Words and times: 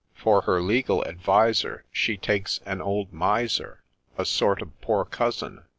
For 0.15 0.41
her 0.41 0.61
legal 0.61 1.05
adviser 1.05 1.85
She 1.91 2.17
takes 2.17 2.59
an 2.65 2.81
old 2.81 3.13
Miser, 3.13 3.83
A 4.17 4.25
sort 4.25 4.59
of' 4.63 4.81
poor 4.81 5.05
cousin.' 5.05 5.61